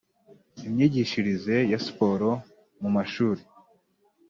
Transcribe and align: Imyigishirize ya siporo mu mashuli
Imyigishirize 0.67 1.55
ya 1.71 1.79
siporo 1.85 2.29
mu 2.81 2.89
mashuli 2.95 3.41